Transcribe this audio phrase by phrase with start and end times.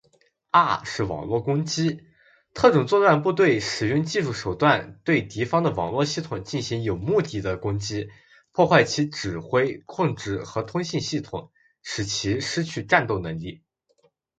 [0.49, 2.01] 二是网络攻击。
[2.55, 8.09] 特种作战部队使用技术手段对敌方的网络系统进行有目的的攻击，
[8.51, 11.51] 破坏其指挥、控制和通信系统，
[11.83, 13.61] 使其失去战斗能力。